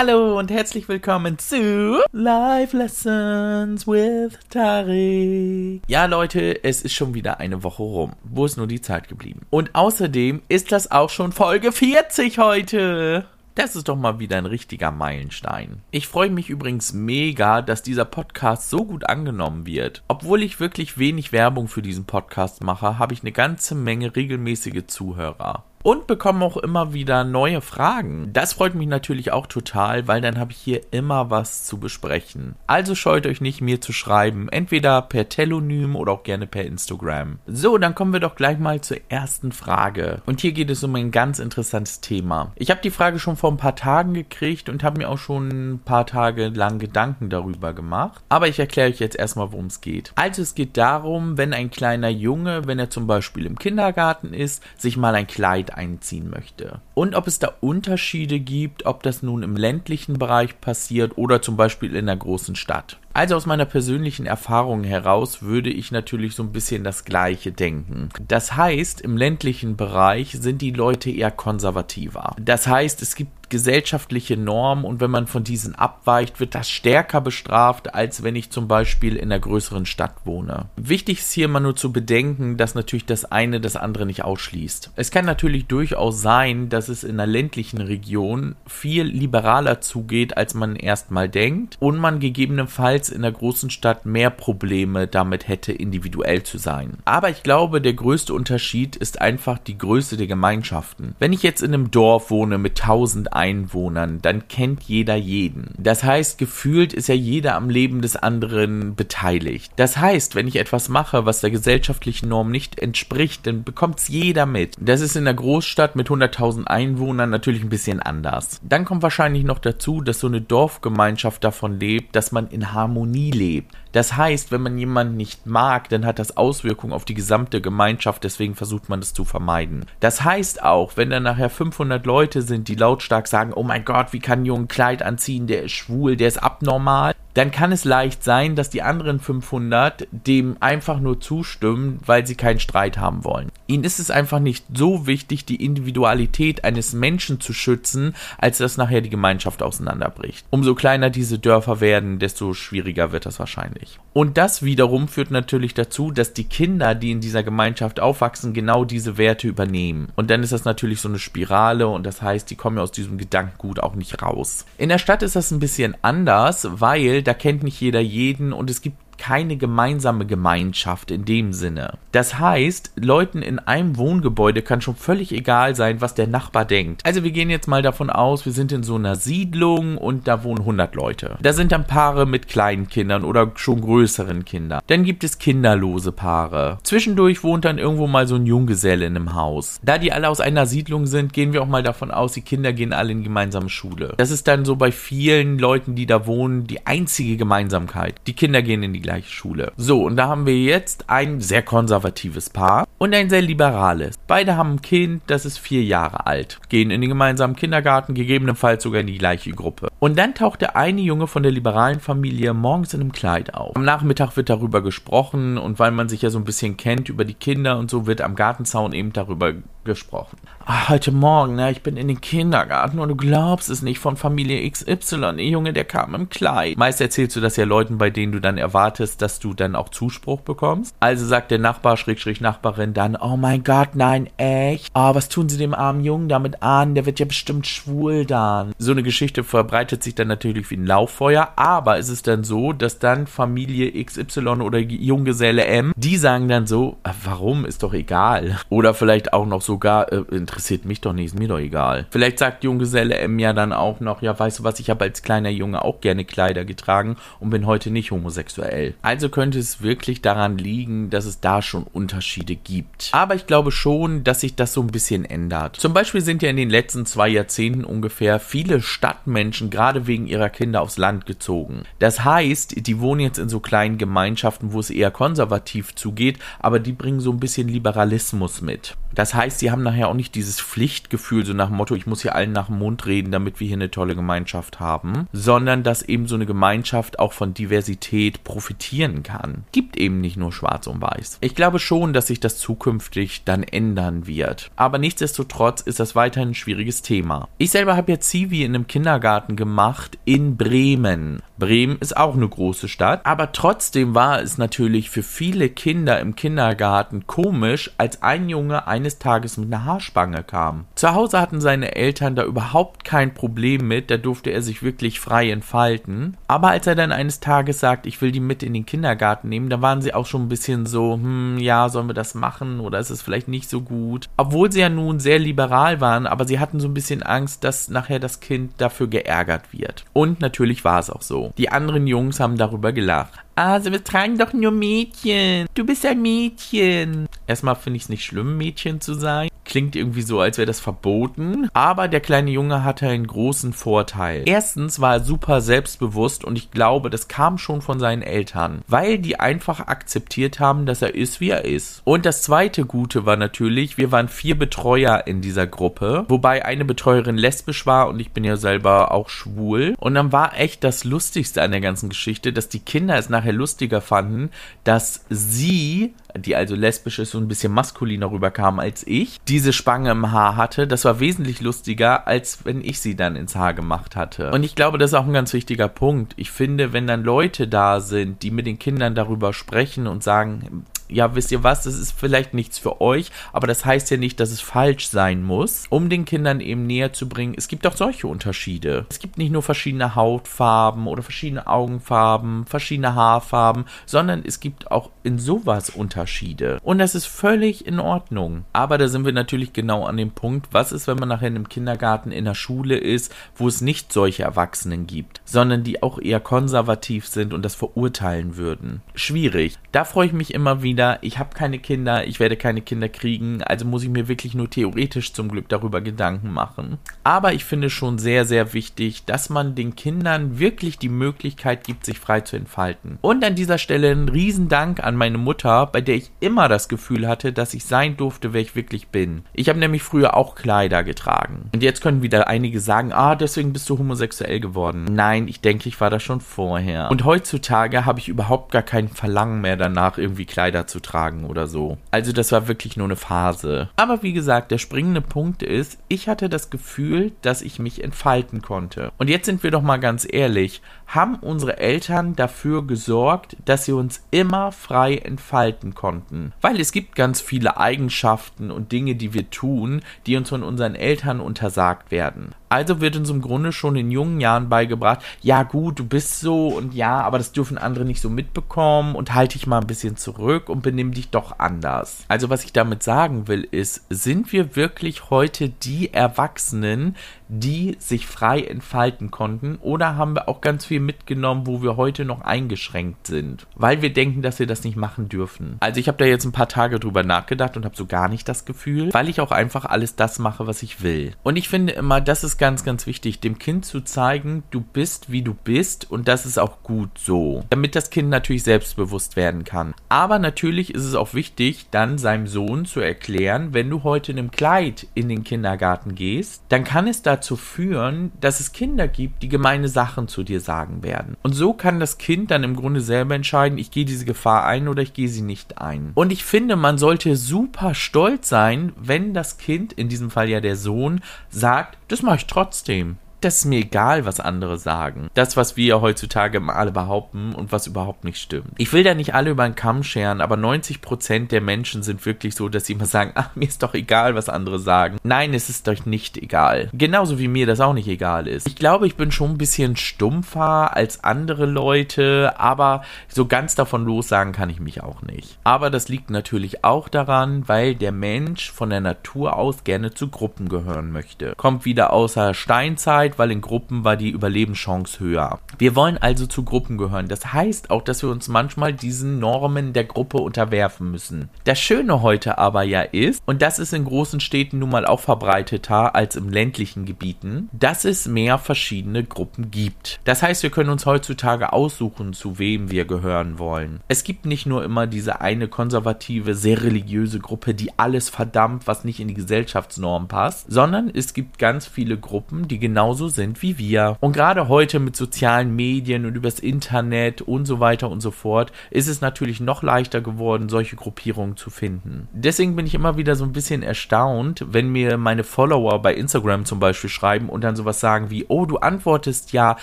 [0.00, 5.82] Hallo und herzlich willkommen zu Live Lessons with Tari.
[5.88, 8.12] Ja, Leute, es ist schon wieder eine Woche rum.
[8.22, 9.40] Wo ist nur die Zeit geblieben?
[9.50, 13.26] Und außerdem ist das auch schon Folge 40 heute.
[13.56, 15.82] Das ist doch mal wieder ein richtiger Meilenstein.
[15.90, 20.04] Ich freue mich übrigens mega, dass dieser Podcast so gut angenommen wird.
[20.06, 24.86] Obwohl ich wirklich wenig Werbung für diesen Podcast mache, habe ich eine ganze Menge regelmäßige
[24.86, 28.28] Zuhörer und bekomme auch immer wieder neue Fragen.
[28.34, 32.56] Das freut mich natürlich auch total, weil dann habe ich hier immer was zu besprechen.
[32.66, 37.38] Also scheut euch nicht, mir zu schreiben, entweder per Telonym oder auch gerne per Instagram.
[37.46, 40.20] So, dann kommen wir doch gleich mal zur ersten Frage.
[40.26, 42.52] Und hier geht es um ein ganz interessantes Thema.
[42.56, 45.48] Ich habe die Frage schon vor ein paar Tagen gekriegt und habe mir auch schon
[45.48, 48.22] ein paar Tage lang Gedanken darüber gemacht.
[48.28, 50.12] Aber ich erkläre euch jetzt erstmal, worum es geht.
[50.16, 54.62] Also es geht darum, wenn ein kleiner Junge, wenn er zum Beispiel im Kindergarten ist,
[54.76, 56.80] sich mal ein Kleid einziehen möchte.
[56.94, 61.56] Und ob es da Unterschiede gibt, ob das nun im ländlichen Bereich passiert oder zum
[61.56, 62.98] Beispiel in der großen Stadt.
[63.18, 68.10] Also aus meiner persönlichen Erfahrung heraus würde ich natürlich so ein bisschen das Gleiche denken.
[68.28, 72.36] Das heißt, im ländlichen Bereich sind die Leute eher konservativer.
[72.38, 77.20] Das heißt, es gibt gesellschaftliche Normen und wenn man von diesen abweicht, wird das stärker
[77.20, 80.66] bestraft, als wenn ich zum Beispiel in einer größeren Stadt wohne.
[80.76, 84.92] Wichtig ist hier mal nur zu bedenken, dass natürlich das eine das andere nicht ausschließt.
[84.96, 90.54] Es kann natürlich durchaus sein, dass es in einer ländlichen Region viel liberaler zugeht, als
[90.54, 96.42] man erstmal denkt und man gegebenenfalls in der großen Stadt mehr Probleme damit hätte, individuell
[96.42, 96.98] zu sein.
[97.04, 101.14] Aber ich glaube, der größte Unterschied ist einfach die Größe der Gemeinschaften.
[101.18, 105.74] Wenn ich jetzt in einem Dorf wohne mit 1000 Einwohnern, dann kennt jeder jeden.
[105.78, 109.72] Das heißt, gefühlt ist ja jeder am Leben des anderen beteiligt.
[109.76, 114.08] Das heißt, wenn ich etwas mache, was der gesellschaftlichen Norm nicht entspricht, dann bekommt es
[114.08, 114.74] jeder mit.
[114.80, 118.60] Das ist in der Großstadt mit 100.000 Einwohnern natürlich ein bisschen anders.
[118.62, 122.97] Dann kommt wahrscheinlich noch dazu, dass so eine Dorfgemeinschaft davon lebt, dass man in Harmonie
[122.98, 123.74] Harmonie lebt.
[123.92, 128.22] Das heißt, wenn man jemanden nicht mag, dann hat das Auswirkungen auf die gesamte Gemeinschaft,
[128.22, 129.86] deswegen versucht man es zu vermeiden.
[130.00, 134.12] Das heißt auch, wenn dann nachher 500 Leute sind, die lautstark sagen, oh mein Gott,
[134.12, 137.70] wie kann ein Junge ein Kleid anziehen, der ist schwul, der ist abnormal, dann kann
[137.70, 142.98] es leicht sein, dass die anderen 500 dem einfach nur zustimmen, weil sie keinen Streit
[142.98, 143.52] haben wollen.
[143.68, 148.76] Ihnen ist es einfach nicht so wichtig, die Individualität eines Menschen zu schützen, als dass
[148.76, 150.46] nachher die Gemeinschaft auseinanderbricht.
[150.50, 154.00] Umso kleiner diese Dörfer werden, desto schwieriger wird das wahrscheinlich.
[154.14, 158.84] Und das wiederum führt natürlich dazu, dass die Kinder, die in dieser Gemeinschaft aufwachsen, genau
[158.84, 160.08] diese Werte übernehmen.
[160.16, 162.90] Und dann ist das natürlich so eine Spirale und das heißt, die kommen ja aus
[162.90, 164.64] diesem Gedankengut auch nicht raus.
[164.76, 168.70] In der Stadt ist das ein bisschen anders, weil da kennt nicht jeder jeden und
[168.70, 171.98] es gibt keine gemeinsame Gemeinschaft in dem Sinne.
[172.12, 177.04] Das heißt, Leuten in einem Wohngebäude kann schon völlig egal sein, was der Nachbar denkt.
[177.04, 180.44] Also wir gehen jetzt mal davon aus, wir sind in so einer Siedlung und da
[180.44, 181.36] wohnen 100 Leute.
[181.42, 184.80] Da sind dann Paare mit kleinen Kindern oder schon größeren Kindern.
[184.86, 186.78] Dann gibt es kinderlose Paare.
[186.82, 189.80] Zwischendurch wohnt dann irgendwo mal so ein Junggeselle in einem Haus.
[189.82, 192.72] Da die alle aus einer Siedlung sind, gehen wir auch mal davon aus, die Kinder
[192.72, 194.14] gehen alle in gemeinsame Schule.
[194.16, 198.14] Das ist dann so bei vielen Leuten, die da wohnen, die einzige Gemeinsamkeit.
[198.26, 199.72] Die Kinder gehen in die gleiche Schule.
[199.78, 204.18] So, und da haben wir jetzt ein sehr konservatives Paar und ein sehr liberales.
[204.26, 208.82] Beide haben ein Kind, das ist vier Jahre alt, gehen in den gemeinsamen Kindergarten, gegebenenfalls
[208.82, 209.88] sogar in die gleiche Gruppe.
[209.98, 213.76] Und dann taucht der eine Junge von der liberalen Familie morgens in einem Kleid auf.
[213.76, 217.24] Am Nachmittag wird darüber gesprochen und weil man sich ja so ein bisschen kennt über
[217.24, 219.54] die Kinder und so, wird am Gartenzaun eben darüber
[219.88, 220.36] gesprochen.
[220.66, 224.16] Ach, heute Morgen, ne, ich bin in den Kindergarten und du glaubst es nicht, von
[224.16, 226.76] Familie XY, der Junge, der kam im Kleid.
[226.76, 229.88] Meist erzählst du das ja Leuten, bei denen du dann erwartest, dass du dann auch
[229.88, 230.94] Zuspruch bekommst.
[231.00, 234.90] Also sagt der Nachbar, Schrägstrich Nachbarin dann, oh mein Gott, nein, echt?
[234.94, 236.94] Oh, was tun sie dem armen Jungen damit an?
[236.94, 238.72] Der wird ja bestimmt schwul dann.
[238.76, 242.74] So eine Geschichte verbreitet sich dann natürlich wie ein Lauffeuer, aber ist es dann so,
[242.74, 247.94] dass dann Familie XY oder Junggeselle M, die sagen dann so, ah, warum, ist doch
[247.94, 248.58] egal.
[248.68, 252.06] Oder vielleicht auch noch so sogar, äh, interessiert mich doch nicht, ist mir doch egal.
[252.10, 255.22] Vielleicht sagt Junggeselle M ja dann auch noch, ja, weißt du was, ich habe als
[255.22, 258.94] kleiner Junge auch gerne Kleider getragen und bin heute nicht homosexuell.
[259.02, 263.10] Also könnte es wirklich daran liegen, dass es da schon Unterschiede gibt.
[263.12, 265.76] Aber ich glaube schon, dass sich das so ein bisschen ändert.
[265.76, 270.48] Zum Beispiel sind ja in den letzten zwei Jahrzehnten ungefähr viele Stadtmenschen gerade wegen ihrer
[270.48, 271.84] Kinder aufs Land gezogen.
[272.00, 276.80] Das heißt, die wohnen jetzt in so kleinen Gemeinschaften, wo es eher konservativ zugeht, aber
[276.80, 278.96] die bringen so ein bisschen Liberalismus mit.
[279.18, 282.22] Das heißt, sie haben nachher auch nicht dieses Pflichtgefühl, so nach dem Motto, ich muss
[282.22, 286.02] hier allen nach dem Mund reden, damit wir hier eine tolle Gemeinschaft haben, sondern dass
[286.02, 289.64] eben so eine Gemeinschaft auch von Diversität profitieren kann.
[289.72, 291.38] Gibt eben nicht nur schwarz und weiß.
[291.40, 294.70] Ich glaube schon, dass sich das zukünftig dann ändern wird.
[294.76, 297.48] Aber nichtsdestotrotz ist das weiterhin ein schwieriges Thema.
[297.58, 301.42] Ich selber habe jetzt Zivi in einem Kindergarten gemacht in Bremen.
[301.58, 306.36] Bremen ist auch eine große Stadt, aber trotzdem war es natürlich für viele Kinder im
[306.36, 310.86] Kindergarten komisch, als ein Junge eines Tages mit einer Haarspange kam.
[310.94, 315.18] Zu Hause hatten seine Eltern da überhaupt kein Problem mit, da durfte er sich wirklich
[315.18, 316.36] frei entfalten.
[316.46, 319.68] Aber als er dann eines Tages sagt, ich will die mit in den Kindergarten nehmen,
[319.68, 323.00] da waren sie auch schon ein bisschen so, hm, ja, sollen wir das machen oder
[323.00, 324.28] ist es vielleicht nicht so gut?
[324.36, 327.88] Obwohl sie ja nun sehr liberal waren, aber sie hatten so ein bisschen Angst, dass
[327.88, 330.04] nachher das Kind dafür geärgert wird.
[330.12, 331.47] Und natürlich war es auch so.
[331.56, 333.32] Die anderen Jungs haben darüber gelacht.
[333.58, 335.66] Also wir tragen doch nur Mädchen.
[335.74, 337.26] Du bist ein Mädchen.
[337.48, 339.48] Erstmal finde ich es nicht schlimm, Mädchen zu sein.
[339.64, 341.68] Klingt irgendwie so, als wäre das verboten.
[341.74, 344.44] Aber der kleine Junge hatte einen großen Vorteil.
[344.46, 349.18] Erstens war er super selbstbewusst und ich glaube, das kam schon von seinen Eltern, weil
[349.18, 352.00] die einfach akzeptiert haben, dass er ist, wie er ist.
[352.04, 356.86] Und das zweite Gute war natürlich, wir waren vier Betreuer in dieser Gruppe, wobei eine
[356.86, 359.94] Betreuerin lesbisch war und ich bin ja selber auch schwul.
[359.98, 363.47] Und dann war echt das Lustigste an der ganzen Geschichte, dass die Kinder es nachher
[363.52, 364.50] lustiger fanden,
[364.84, 370.10] dass sie die also lesbisch ist und ein bisschen maskuliner rüberkam als ich, diese Spange
[370.10, 370.86] im Haar hatte.
[370.86, 374.50] Das war wesentlich lustiger, als wenn ich sie dann ins Haar gemacht hatte.
[374.50, 376.34] Und ich glaube, das ist auch ein ganz wichtiger Punkt.
[376.36, 380.84] Ich finde, wenn dann Leute da sind, die mit den Kindern darüber sprechen und sagen,
[381.08, 384.40] ja, wisst ihr was, das ist vielleicht nichts für euch, aber das heißt ja nicht,
[384.40, 387.54] dass es falsch sein muss, um den Kindern eben näher zu bringen.
[387.56, 389.06] Es gibt auch solche Unterschiede.
[389.08, 395.10] Es gibt nicht nur verschiedene Hautfarben oder verschiedene Augenfarben, verschiedene Haarfarben, sondern es gibt auch
[395.22, 396.78] in sowas Unterschiede.
[396.82, 398.64] Und das ist völlig in Ordnung.
[398.72, 401.56] Aber da sind wir natürlich genau an dem Punkt, was ist, wenn man nachher in
[401.56, 406.20] einem Kindergarten in der Schule ist, wo es nicht solche Erwachsenen gibt, sondern die auch
[406.20, 409.02] eher konservativ sind und das verurteilen würden.
[409.14, 409.78] Schwierig.
[409.92, 413.08] Da freue ich mich immer wieder Kinder, ich habe keine Kinder, ich werde keine Kinder
[413.08, 416.98] kriegen, also muss ich mir wirklich nur theoretisch zum Glück darüber Gedanken machen.
[417.22, 422.04] Aber ich finde schon sehr, sehr wichtig, dass man den Kindern wirklich die Möglichkeit gibt,
[422.04, 423.18] sich frei zu entfalten.
[423.20, 427.28] Und an dieser Stelle ein Riesendank an meine Mutter, bei der ich immer das Gefühl
[427.28, 429.42] hatte, dass ich sein durfte, wer ich wirklich bin.
[429.52, 431.70] Ich habe nämlich früher auch Kleider getragen.
[431.72, 435.04] Und jetzt können wieder einige sagen, ah, deswegen bist du homosexuell geworden.
[435.04, 437.08] Nein, ich denke, ich war das schon vorher.
[437.12, 441.66] Und heutzutage habe ich überhaupt gar kein Verlangen mehr danach, irgendwie Kleider zu tragen oder
[441.66, 441.98] so.
[442.10, 443.88] Also das war wirklich nur eine Phase.
[443.96, 448.62] Aber wie gesagt, der springende Punkt ist, ich hatte das Gefühl, dass ich mich entfalten
[448.62, 449.12] konnte.
[449.18, 453.92] Und jetzt sind wir doch mal ganz ehrlich, haben unsere Eltern dafür gesorgt, dass sie
[453.92, 456.52] uns immer frei entfalten konnten.
[456.60, 460.94] Weil es gibt ganz viele Eigenschaften und Dinge, die wir tun, die uns von unseren
[460.94, 462.54] Eltern untersagt werden.
[462.68, 466.68] Also wird uns im Grunde schon in jungen Jahren beigebracht, ja gut, du bist so
[466.68, 470.16] und ja, aber das dürfen andere nicht so mitbekommen und halte dich mal ein bisschen
[470.16, 472.24] zurück und benimm dich doch anders.
[472.28, 477.16] Also was ich damit sagen will ist, sind wir wirklich heute die Erwachsenen,
[477.48, 482.24] die sich frei entfalten konnten oder haben wir auch ganz viel mitgenommen, wo wir heute
[482.24, 485.76] noch eingeschränkt sind, weil wir denken, dass wir das nicht machen dürfen.
[485.80, 488.48] Also ich habe da jetzt ein paar Tage drüber nachgedacht und habe so gar nicht
[488.48, 491.32] das Gefühl, weil ich auch einfach alles das mache, was ich will.
[491.42, 495.32] Und ich finde immer, das ist ganz, ganz wichtig, dem Kind zu zeigen, du bist,
[495.32, 499.64] wie du bist und das ist auch gut so, damit das Kind natürlich selbstbewusst werden
[499.64, 499.94] kann.
[500.08, 504.38] Aber natürlich ist es auch wichtig, dann seinem Sohn zu erklären, wenn du heute in
[504.38, 509.42] einem Kleid in den Kindergarten gehst, dann kann es dazu führen, dass es Kinder gibt,
[509.42, 511.36] die gemeine Sachen zu dir sagen werden.
[511.42, 514.88] Und so kann das Kind dann im Grunde selber entscheiden, ich gehe diese Gefahr ein
[514.88, 516.10] oder ich gehe sie nicht ein.
[516.14, 520.60] Und ich finde, man sollte super stolz sein, wenn das Kind, in diesem Fall ja
[520.60, 525.28] der Sohn, sagt, das mache ich trotzdem das ist mir egal, was andere sagen.
[525.34, 528.72] Das, was wir heutzutage alle behaupten und was überhaupt nicht stimmt.
[528.78, 532.54] Ich will da nicht alle über einen Kamm scheren, aber 90% der Menschen sind wirklich
[532.54, 535.18] so, dass sie immer sagen, ach, mir ist doch egal, was andere sagen.
[535.22, 536.90] Nein, es ist euch nicht egal.
[536.92, 538.66] Genauso wie mir das auch nicht egal ist.
[538.66, 544.04] Ich glaube, ich bin schon ein bisschen stumpfer als andere Leute, aber so ganz davon
[544.04, 545.58] lossagen kann ich mich auch nicht.
[545.64, 550.28] Aber das liegt natürlich auch daran, weil der Mensch von der Natur aus gerne zu
[550.28, 551.54] Gruppen gehören möchte.
[551.56, 555.58] Kommt wieder außer Steinzeit Sicherheit, weil in Gruppen war die Überlebenschance höher.
[555.78, 557.28] Wir wollen also zu Gruppen gehören.
[557.28, 561.50] Das heißt auch, dass wir uns manchmal diesen Normen der Gruppe unterwerfen müssen.
[561.64, 565.20] Das Schöne heute aber ja ist, und das ist in großen Städten nun mal auch
[565.20, 570.20] verbreiteter als im ländlichen Gebieten, dass es mehr verschiedene Gruppen gibt.
[570.24, 574.00] Das heißt, wir können uns heutzutage aussuchen, zu wem wir gehören wollen.
[574.08, 579.04] Es gibt nicht nur immer diese eine konservative, sehr religiöse Gruppe, die alles verdammt, was
[579.04, 583.76] nicht in die Gesellschaftsnorm passt, sondern es gibt ganz viele Gruppen, die genauso sind wie
[583.76, 584.16] wir.
[584.20, 588.70] Und gerade heute mit sozialen Medien und übers Internet und so weiter und so fort
[588.92, 592.28] ist es natürlich noch leichter geworden, solche Gruppierungen zu finden.
[592.32, 596.64] Deswegen bin ich immer wieder so ein bisschen erstaunt, wenn mir meine Follower bei Instagram
[596.64, 599.76] zum Beispiel schreiben und dann sowas sagen wie, oh, du antwortest ja,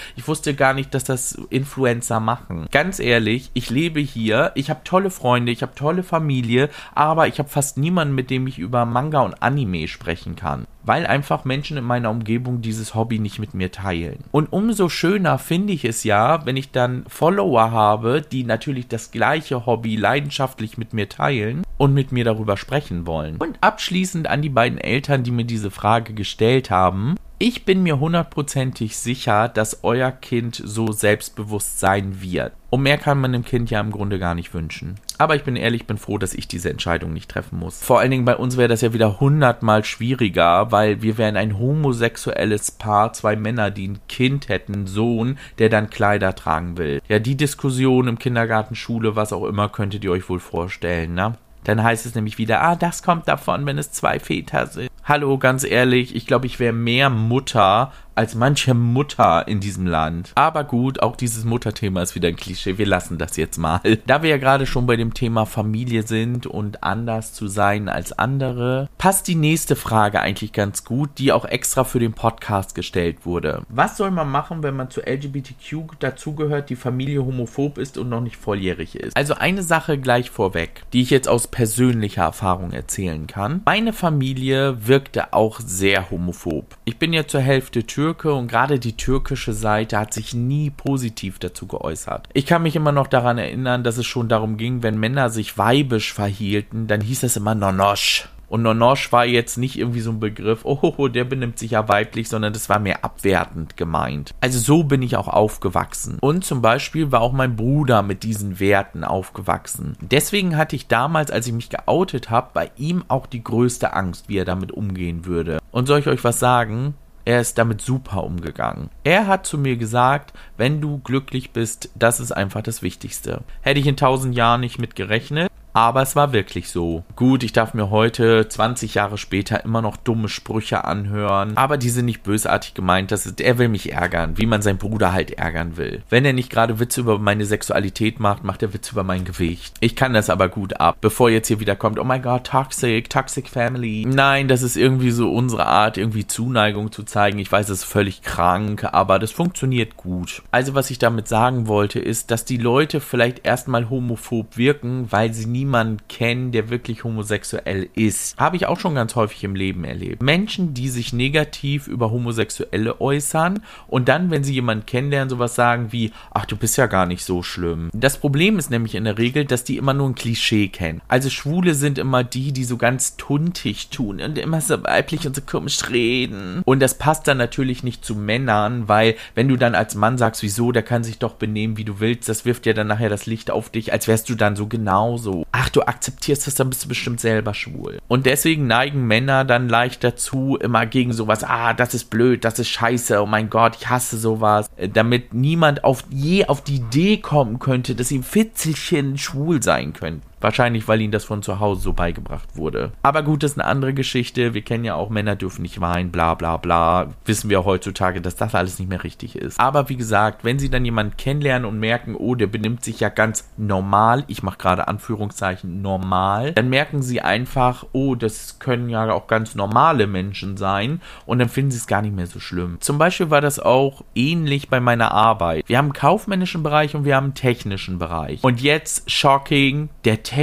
[0.16, 2.68] ich wusste gar nicht, dass das Influencer machen.
[2.72, 7.40] Ganz ehrlich, ich lebe hier, ich habe tolle Freunde, ich habe tolle Familie, aber ich
[7.40, 11.78] habe fast niemanden, mit dem ich über Manga und Anime sprechen kann weil einfach Menschen
[11.78, 14.20] in meiner Umgebung dieses Hobby nicht mit mir teilen.
[14.32, 19.12] Und umso schöner finde ich es ja, wenn ich dann Follower habe, die natürlich das
[19.12, 23.38] gleiche Hobby leidenschaftlich mit mir teilen und mit mir darüber sprechen wollen.
[23.38, 27.16] Und abschließend an die beiden Eltern, die mir diese Frage gestellt haben.
[27.38, 32.54] Ich bin mir hundertprozentig sicher, dass euer Kind so selbstbewusst sein wird.
[32.70, 34.96] Und mehr kann man dem Kind ja im Grunde gar nicht wünschen.
[35.18, 37.82] Aber ich bin ehrlich, bin froh, dass ich diese Entscheidung nicht treffen muss.
[37.82, 41.60] Vor allen Dingen bei uns wäre das ja wieder hundertmal schwieriger, weil wir wären ein
[41.60, 47.02] homosexuelles Paar, zwei Männer, die ein Kind hätten, Sohn, der dann Kleider tragen will.
[47.10, 51.36] Ja, die Diskussion im Kindergarten, Schule, was auch immer, könntet ihr euch wohl vorstellen, ne?
[51.66, 54.90] Dann heißt es nämlich wieder, ah, das kommt davon, wenn es zwei Väter sind.
[55.04, 60.32] Hallo, ganz ehrlich, ich glaube, ich wäre mehr Mutter als manche Mutter in diesem Land.
[60.36, 62.78] Aber gut, auch dieses Mutterthema ist wieder ein Klischee.
[62.78, 63.82] Wir lassen das jetzt mal.
[64.08, 68.18] Da wir ja gerade schon bei dem Thema Familie sind und anders zu sein als
[68.18, 73.26] andere, passt die nächste Frage eigentlich ganz gut, die auch extra für den Podcast gestellt
[73.26, 73.64] wurde.
[73.70, 78.22] Was soll man machen, wenn man zu LGBTQ dazugehört, die Familie homophob ist und noch
[78.22, 79.18] nicht volljährig ist?
[79.18, 83.62] Also eine Sache gleich vorweg, die ich jetzt aus persönlicher Erfahrung erzählen kann.
[83.66, 86.78] Meine Familie wirkte auch sehr homophob.
[86.86, 90.70] Ich bin ja zur Hälfte Tür Türke und gerade die türkische Seite hat sich nie
[90.70, 92.30] positiv dazu geäußert.
[92.34, 95.58] Ich kann mich immer noch daran erinnern, dass es schon darum ging, wenn Männer sich
[95.58, 98.30] weibisch verhielten, dann hieß es immer Nonosch.
[98.48, 102.30] Und Nonosch war jetzt nicht irgendwie so ein Begriff, oh, der benimmt sich ja weiblich,
[102.30, 104.36] sondern das war mehr abwertend gemeint.
[104.40, 106.20] Also so bin ich auch aufgewachsen.
[106.22, 109.98] Und zum Beispiel war auch mein Bruder mit diesen Werten aufgewachsen.
[110.00, 114.30] Deswegen hatte ich damals, als ich mich geoutet habe, bei ihm auch die größte Angst,
[114.30, 115.58] wie er damit umgehen würde.
[115.72, 116.94] Und soll ich euch was sagen?
[117.26, 118.92] Er ist damit super umgegangen.
[119.04, 123.42] Er hat zu mir gesagt, wenn du glücklich bist, das ist einfach das Wichtigste.
[123.62, 125.50] Hätte ich in tausend Jahren nicht mit gerechnet.
[125.76, 127.04] Aber es war wirklich so.
[127.18, 131.58] Gut, ich darf mir heute, 20 Jahre später, immer noch dumme Sprüche anhören.
[131.58, 133.12] Aber die sind nicht bösartig gemeint.
[133.12, 136.02] Das ist, er will mich ärgern, wie man seinen Bruder halt ärgern will.
[136.10, 139.76] Wenn er nicht gerade Witze über meine Sexualität macht, macht er Witze über mein Gewicht.
[139.82, 140.96] Ich kann das aber gut ab.
[141.02, 144.06] Bevor jetzt hier wieder kommt, oh my god, toxic, toxic family.
[144.08, 147.38] Nein, das ist irgendwie so unsere Art, irgendwie Zuneigung zu zeigen.
[147.38, 150.42] Ich weiß, es ist völlig krank, aber das funktioniert gut.
[150.52, 155.34] Also, was ich damit sagen wollte, ist, dass die Leute vielleicht erstmal homophob wirken, weil
[155.34, 158.38] sie nie niemanden kennen, der wirklich homosexuell ist.
[158.38, 160.22] Habe ich auch schon ganz häufig im Leben erlebt.
[160.22, 165.92] Menschen, die sich negativ über Homosexuelle äußern und dann, wenn sie jemanden kennenlernen, sowas sagen
[165.92, 167.90] wie, ach, du bist ja gar nicht so schlimm.
[167.94, 171.02] Das Problem ist nämlich in der Regel, dass die immer nur ein Klischee kennen.
[171.08, 175.36] Also Schwule sind immer die, die so ganz tuntig tun und immer so weiblich und
[175.36, 176.62] so komisch reden.
[176.64, 180.44] Und das passt dann natürlich nicht zu Männern, weil wenn du dann als Mann sagst,
[180.44, 183.26] wieso, der kann sich doch benehmen, wie du willst, das wirft ja dann nachher das
[183.26, 186.84] Licht auf dich, als wärst du dann so genauso ach, du akzeptierst das, dann bist
[186.84, 188.00] du bestimmt selber schwul.
[188.10, 192.60] Und deswegen neigen Männer dann leicht dazu, immer gegen sowas, ah, das ist blöd, das
[192.60, 194.70] ist scheiße, oh mein Gott, ich hasse sowas.
[194.76, 199.64] Äh, damit niemand auf, je auf die Idee kommen könnte, dass sie ein Fitzelchen schwul
[199.64, 200.24] sein könnten.
[200.46, 202.92] Wahrscheinlich, weil ihnen das von zu Hause so beigebracht wurde.
[203.02, 204.54] Aber gut, das ist eine andere Geschichte.
[204.54, 207.08] Wir kennen ja auch, Männer dürfen nicht weinen, bla bla bla.
[207.26, 209.60] Wissen wir heutzutage, dass das alles nicht mehr richtig ist.
[209.60, 213.10] Aber wie gesagt, wenn sie dann jemanden kennenlernen und merken, oh, der benimmt sich ja
[213.10, 219.12] ganz normal, ich mache gerade Anführungszeichen normal, dann merken sie einfach, oh, das können ja
[219.12, 222.78] auch ganz normale Menschen sein und dann finden sie es gar nicht mehr so schlimm.
[222.82, 225.68] Zum Beispiel war das auch ähnlich bei meiner Arbeit.
[225.68, 228.44] Wir haben einen kaufmännischen Bereich und wir haben einen technischen Bereich.
[228.44, 230.35] Und jetzt, shocking, der technische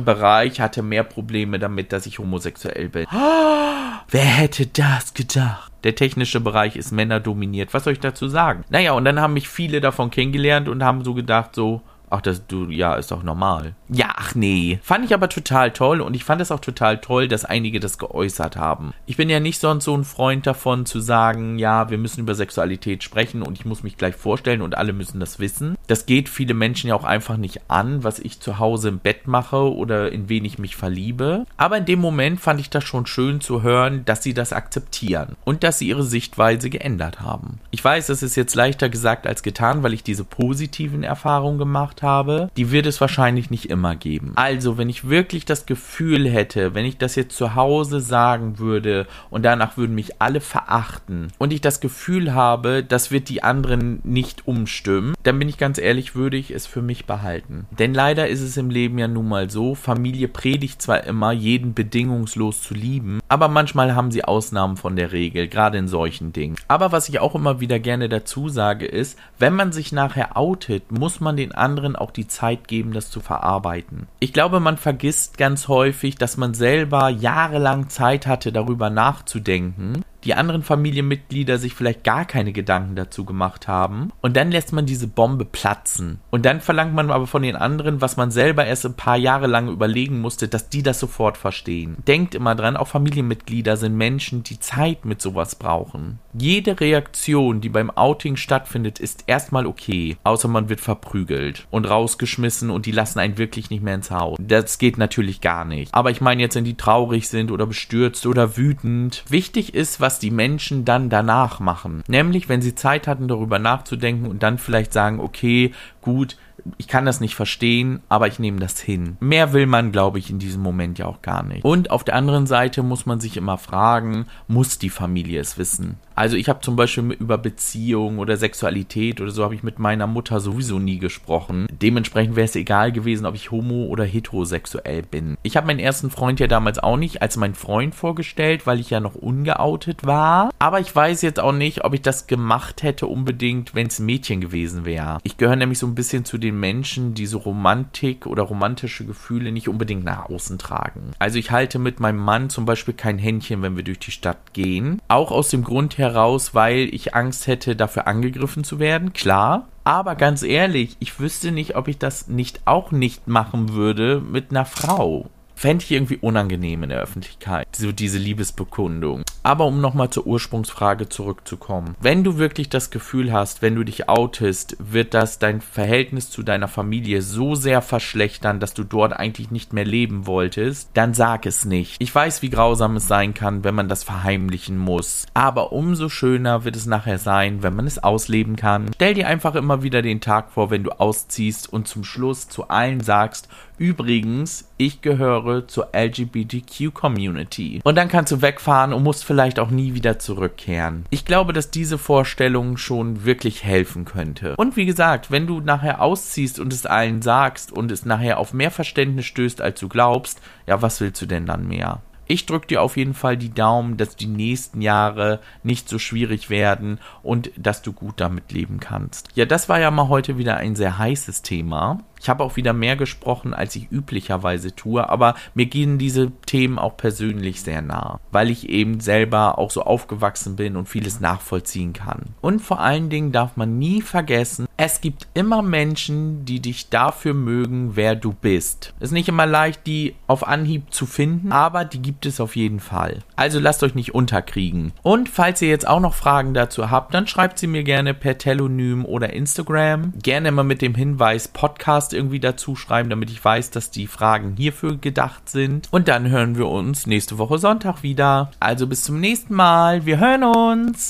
[0.00, 3.06] Bereich hatte mehr Probleme damit, dass ich homosexuell bin.
[3.12, 3.16] Oh,
[4.10, 5.72] wer hätte das gedacht?
[5.84, 7.72] Der technische Bereich ist männerdominiert.
[7.72, 8.64] Was soll ich dazu sagen?
[8.70, 12.46] Naja, und dann haben mich viele davon kennengelernt und haben so gedacht, so, ach, das,
[12.46, 13.74] du, ja, ist doch normal.
[13.88, 14.78] Ja, ach nee.
[14.82, 17.98] Fand ich aber total toll und ich fand es auch total toll, dass einige das
[17.98, 18.92] geäußert haben.
[19.06, 22.34] Ich bin ja nicht sonst so ein Freund davon zu sagen, ja, wir müssen über
[22.34, 25.76] Sexualität sprechen und ich muss mich gleich vorstellen und alle müssen das wissen.
[25.86, 29.26] Das geht viele Menschen ja auch einfach nicht an, was ich zu Hause im Bett
[29.26, 31.44] mache oder in wen ich mich verliebe.
[31.56, 35.36] Aber in dem Moment fand ich das schon schön zu hören, dass sie das akzeptieren
[35.44, 37.60] und dass sie ihre Sichtweise geändert haben.
[37.70, 41.95] Ich weiß, das ist jetzt leichter gesagt als getan, weil ich diese positiven Erfahrungen gemacht
[42.02, 42.50] habe.
[42.56, 44.32] Die wird es wahrscheinlich nicht immer geben.
[44.36, 49.06] Also, wenn ich wirklich das Gefühl hätte, wenn ich das jetzt zu Hause sagen würde
[49.30, 54.00] und danach würden mich alle verachten und ich das Gefühl habe, das wird die anderen
[54.04, 57.66] nicht umstimmen, dann bin ich ganz ehrlich, würde ich es für mich behalten.
[57.78, 61.74] Denn leider ist es im Leben ja nun mal so, Familie predigt zwar immer, jeden
[61.74, 66.56] bedingungslos zu lieben, aber manchmal haben sie Ausnahmen von der Regel, gerade in solchen Dingen.
[66.68, 70.90] Aber was ich auch immer wieder gerne dazu sage, ist, wenn man sich nachher outet,
[70.90, 74.08] muss man den anderen auch die Zeit geben, das zu verarbeiten.
[74.18, 80.34] Ich glaube, man vergisst ganz häufig, dass man selber jahrelang Zeit hatte, darüber nachzudenken die
[80.34, 84.10] anderen Familienmitglieder sich vielleicht gar keine Gedanken dazu gemacht haben.
[84.20, 86.18] Und dann lässt man diese Bombe platzen.
[86.30, 89.46] Und dann verlangt man aber von den anderen, was man selber erst ein paar Jahre
[89.46, 91.96] lang überlegen musste, dass die das sofort verstehen.
[92.06, 96.18] Denkt immer dran, auch Familienmitglieder sind Menschen, die Zeit mit sowas brauchen.
[96.34, 100.16] Jede Reaktion, die beim Outing stattfindet, ist erstmal okay.
[100.24, 104.36] Außer man wird verprügelt und rausgeschmissen und die lassen einen wirklich nicht mehr ins Haus.
[104.40, 105.94] Das geht natürlich gar nicht.
[105.94, 109.24] Aber ich meine jetzt, wenn die traurig sind oder bestürzt oder wütend.
[109.28, 112.02] Wichtig ist, was was die Menschen dann danach machen.
[112.08, 116.38] Nämlich, wenn sie Zeit hatten, darüber nachzudenken und dann vielleicht sagen, okay, gut,
[116.78, 119.16] ich kann das nicht verstehen, aber ich nehme das hin.
[119.20, 121.64] Mehr will man, glaube ich, in diesem Moment ja auch gar nicht.
[121.64, 125.96] Und auf der anderen Seite muss man sich immer fragen, muss die Familie es wissen?
[126.16, 130.06] Also ich habe zum Beispiel über Beziehungen oder Sexualität oder so habe ich mit meiner
[130.06, 131.66] Mutter sowieso nie gesprochen.
[131.70, 135.36] Dementsprechend wäre es egal gewesen, ob ich homo oder heterosexuell bin.
[135.42, 138.88] Ich habe meinen ersten Freund ja damals auch nicht als mein Freund vorgestellt, weil ich
[138.88, 140.50] ja noch ungeoutet war.
[140.58, 144.06] Aber ich weiß jetzt auch nicht, ob ich das gemacht hätte unbedingt, wenn es ein
[144.06, 145.18] Mädchen gewesen wäre.
[145.22, 149.52] Ich gehöre nämlich so ein bisschen zu den Menschen, die so Romantik oder romantische Gefühle
[149.52, 151.12] nicht unbedingt nach außen tragen.
[151.18, 154.52] Also ich halte mit meinem Mann zum Beispiel kein Händchen, wenn wir durch die Stadt
[154.52, 155.00] gehen.
[155.08, 159.12] Auch aus dem Grund heraus, weil ich Angst hätte, dafür angegriffen zu werden.
[159.12, 159.68] Klar.
[159.84, 164.50] Aber ganz ehrlich, ich wüsste nicht, ob ich das nicht auch nicht machen würde mit
[164.50, 169.22] einer Frau fände ich irgendwie unangenehm in der Öffentlichkeit, so diese Liebesbekundung.
[169.42, 171.96] Aber um nochmal zur Ursprungsfrage zurückzukommen.
[172.00, 176.42] Wenn du wirklich das Gefühl hast, wenn du dich outest, wird das dein Verhältnis zu
[176.42, 181.46] deiner Familie so sehr verschlechtern, dass du dort eigentlich nicht mehr leben wolltest, dann sag
[181.46, 181.96] es nicht.
[182.00, 185.26] Ich weiß, wie grausam es sein kann, wenn man das verheimlichen muss.
[185.32, 188.90] Aber umso schöner wird es nachher sein, wenn man es ausleben kann.
[188.94, 192.68] Stell dir einfach immer wieder den Tag vor, wenn du ausziehst und zum Schluss zu
[192.68, 197.80] allen sagst, übrigens, ich gehöre zur LGBTQ-Community.
[197.82, 201.06] Und dann kannst du wegfahren und musst vielleicht auch nie wieder zurückkehren.
[201.10, 204.54] Ich glaube, dass diese Vorstellung schon wirklich helfen könnte.
[204.56, 208.52] Und wie gesagt, wenn du nachher ausziehst und es allen sagst und es nachher auf
[208.52, 212.02] mehr Verständnis stößt, als du glaubst, ja, was willst du denn dann mehr?
[212.28, 216.50] Ich drücke dir auf jeden Fall die Daumen, dass die nächsten Jahre nicht so schwierig
[216.50, 219.28] werden und dass du gut damit leben kannst.
[219.34, 222.00] Ja, das war ja mal heute wieder ein sehr heißes Thema.
[222.20, 226.78] Ich habe auch wieder mehr gesprochen, als ich üblicherweise tue, aber mir gehen diese Themen
[226.78, 231.92] auch persönlich sehr nah, weil ich eben selber auch so aufgewachsen bin und vieles nachvollziehen
[231.92, 232.34] kann.
[232.40, 237.32] Und vor allen Dingen darf man nie vergessen, es gibt immer Menschen, die dich dafür
[237.32, 238.92] mögen, wer du bist.
[239.00, 242.80] Ist nicht immer leicht, die auf Anhieb zu finden, aber die gibt es auf jeden
[242.80, 243.20] Fall.
[243.36, 244.92] Also lasst euch nicht unterkriegen.
[245.02, 248.36] Und falls ihr jetzt auch noch Fragen dazu habt, dann schreibt sie mir gerne per
[248.36, 250.12] Telonym oder Instagram.
[250.22, 254.54] Gerne immer mit dem Hinweis Podcast irgendwie dazu schreiben, damit ich weiß, dass die Fragen
[254.56, 255.88] hierfür gedacht sind.
[255.90, 258.50] Und dann hören wir uns nächste Woche Sonntag wieder.
[258.58, 260.06] Also bis zum nächsten Mal.
[260.06, 261.04] Wir hören uns.